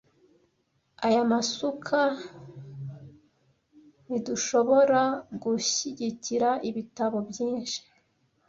Aya 1.05 1.21
masuka 1.31 1.99
ntdushoboragushyigikira 4.05 6.49
ibitabo 6.69 7.17
byinshi. 7.29 7.81